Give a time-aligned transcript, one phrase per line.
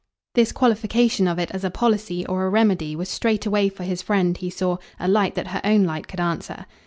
[0.33, 4.35] This qualification of it as a policy or a remedy was straightway for his friend,
[4.35, 6.65] he saw, a light that her own light could answer.